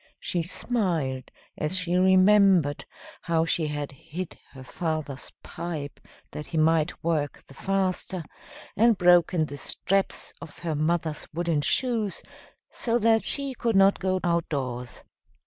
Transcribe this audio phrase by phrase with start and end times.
[0.19, 2.85] She smiled as she remembered
[3.21, 5.99] how she had hid her father's pipe
[6.31, 8.23] that he might work the faster,
[8.75, 12.23] and broken the straps of her mother's wooden shoes,
[12.71, 15.03] so that she could not go outdoors.